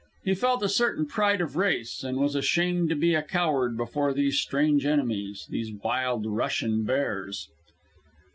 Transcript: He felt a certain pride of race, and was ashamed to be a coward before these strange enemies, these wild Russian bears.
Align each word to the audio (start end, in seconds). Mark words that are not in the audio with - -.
He 0.23 0.33
felt 0.33 0.63
a 0.63 0.67
certain 0.67 1.05
pride 1.05 1.41
of 1.41 1.55
race, 1.55 2.03
and 2.03 2.17
was 2.17 2.33
ashamed 2.33 2.89
to 2.89 2.95
be 2.95 3.13
a 3.13 3.21
coward 3.21 3.77
before 3.77 4.15
these 4.15 4.39
strange 4.39 4.83
enemies, 4.83 5.45
these 5.51 5.71
wild 5.71 6.25
Russian 6.25 6.83
bears. 6.83 7.47